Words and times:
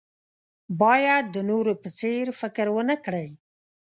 باید 0.81 1.25
د 1.35 1.37
نورو 1.49 1.73
په 1.81 1.89
څېر 1.99 2.25
فکر 2.41 2.65
ونه 2.75 2.95
کړئ. 3.05 3.29